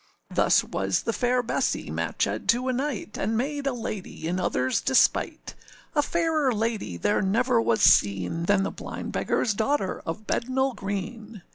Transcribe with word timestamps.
Thus 0.31 0.63
was 0.63 1.03
the 1.03 1.13
fair 1.13 1.43
Bessee 1.43 1.91
matchèd 1.91 2.47
to 2.47 2.67
a 2.67 2.73
knight, 2.73 3.19
And 3.19 3.37
made 3.37 3.67
a 3.67 3.71
lady 3.71 4.27
in 4.27 4.37
otherâs 4.37 4.83
despite. 4.83 5.53
A 5.93 6.01
fairer 6.01 6.51
lady 6.55 6.97
there 6.97 7.21
never 7.21 7.61
was 7.61 7.81
seen 7.83 8.45
Than 8.45 8.63
the 8.63 8.71
blind 8.71 9.13
beggarâs 9.13 9.55
daughter 9.55 10.01
of 10.03 10.25
Bednall 10.25 10.75
Green. 10.75 11.43